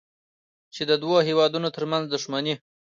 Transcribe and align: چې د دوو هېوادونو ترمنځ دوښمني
چې 0.73 0.81
د 0.89 0.91
دوو 1.01 1.17
هېوادونو 1.27 1.67
ترمنځ 1.75 2.03
دوښمني 2.07 2.55